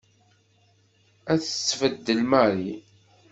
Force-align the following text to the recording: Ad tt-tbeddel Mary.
Ad 1.31 1.39
tt-tbeddel 1.41 2.19
Mary. 2.31 2.71